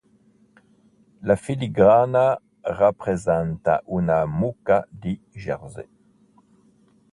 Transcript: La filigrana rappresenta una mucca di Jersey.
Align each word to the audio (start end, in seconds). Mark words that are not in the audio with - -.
La 1.21 1.35
filigrana 1.35 2.41
rappresenta 2.63 3.83
una 3.85 4.25
mucca 4.25 4.87
di 4.89 5.21
Jersey. 5.31 5.87